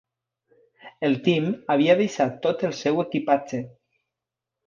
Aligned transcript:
El 1.09 1.17
Tim 1.27 1.49
havia 1.73 1.97
deixat 2.01 2.41
tot 2.47 2.65
el 2.69 2.75
seu 2.79 3.03
equipatge. 3.05 3.63